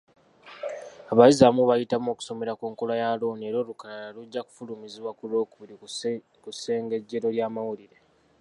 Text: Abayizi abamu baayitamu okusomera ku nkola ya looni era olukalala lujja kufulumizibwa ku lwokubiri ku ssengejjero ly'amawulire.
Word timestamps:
Abayizi 1.11 1.41
abamu 1.43 1.63
baayitamu 1.69 2.07
okusomera 2.11 2.57
ku 2.59 2.65
nkola 2.71 2.93
ya 3.01 3.09
looni 3.19 3.43
era 3.45 3.57
olukalala 3.63 4.07
lujja 4.15 4.45
kufulumizibwa 4.47 5.11
ku 5.17 5.23
lwokubiri 5.29 5.73
ku 6.43 6.49
ssengejjero 6.53 7.27
ly'amawulire. 7.35 7.97